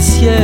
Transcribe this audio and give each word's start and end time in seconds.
presję 0.00 0.39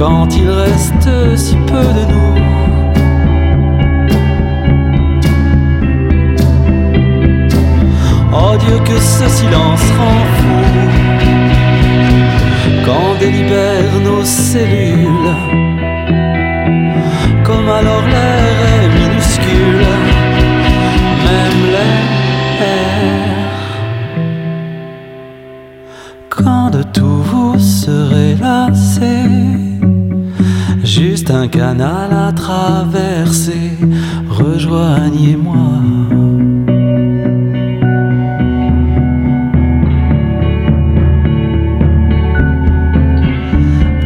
quand 0.00 0.34
il 0.34 0.48
reste 0.48 1.36
si 1.36 1.56
peu 1.56 1.86
de 1.98 2.04
nous. 2.12 2.34
Oh 8.32 8.56
Dieu 8.58 8.78
que 8.88 8.98
ce 8.98 9.28
silence 9.28 9.86
rend 9.98 10.24
fou 10.38 10.60
quand 12.86 13.18
délibèrent 13.20 14.00
nos 14.02 14.24
cellules 14.24 15.34
comme 17.44 17.68
alors. 17.68 17.99
canal 31.50 32.12
à 32.12 32.32
traverser, 32.32 33.76
rejoignez-moi. 34.28 35.66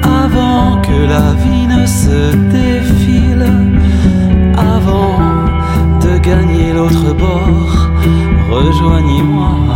Avant 0.02 0.80
que 0.80 0.98
la 1.14 1.32
vie 1.42 1.66
ne 1.66 1.86
se 1.86 2.34
défile, 2.58 3.46
avant 4.56 5.18
de 6.02 6.18
gagner 6.18 6.72
l'autre 6.72 7.14
bord, 7.14 7.90
rejoignez-moi. 8.50 9.73